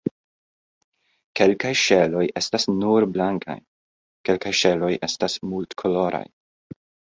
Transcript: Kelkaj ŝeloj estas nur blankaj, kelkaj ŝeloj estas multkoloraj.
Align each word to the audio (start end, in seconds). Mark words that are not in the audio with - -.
Kelkaj 1.39 1.73
ŝeloj 1.81 2.23
estas 2.41 2.65
nur 2.79 3.07
blankaj, 3.19 3.59
kelkaj 4.31 4.57
ŝeloj 4.63 4.93
estas 5.11 5.39
multkoloraj. 5.53 6.27